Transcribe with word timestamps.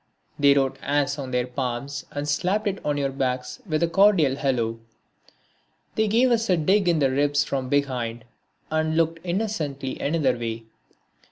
They 0.39 0.55
wrote 0.55 0.79
ASS 0.81 1.19
on 1.19 1.29
their 1.29 1.45
palms 1.45 2.07
and 2.09 2.27
slapped 2.27 2.65
it 2.67 2.83
on 2.83 2.95
to 2.95 3.03
our 3.03 3.11
backs 3.11 3.61
with 3.69 3.83
a 3.83 3.87
cordial 3.87 4.35
"hello!" 4.35 4.79
They 5.93 6.07
gave 6.07 6.31
us 6.31 6.49
a 6.49 6.57
dig 6.57 6.89
in 6.89 6.97
the 6.97 7.11
ribs 7.11 7.43
from 7.43 7.69
behind 7.69 8.25
and 8.71 8.97
looked 8.97 9.19
innocently 9.23 9.99
another 9.99 10.35
way. 10.39 10.63